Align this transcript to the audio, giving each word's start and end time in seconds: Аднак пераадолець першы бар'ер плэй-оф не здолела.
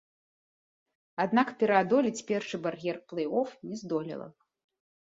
Аднак 1.25 1.47
пераадолець 1.61 2.23
першы 2.33 2.57
бар'ер 2.65 3.01
плэй-оф 3.15 3.49
не 3.71 3.75
здолела. 3.87 4.27